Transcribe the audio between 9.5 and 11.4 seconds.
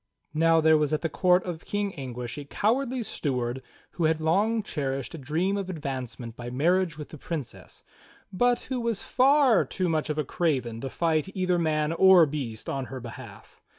too much of a craven to fight